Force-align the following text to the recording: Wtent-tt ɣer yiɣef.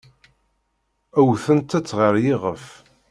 Wtent-tt 1.27 1.95
ɣer 1.97 2.15
yiɣef. 2.23 2.65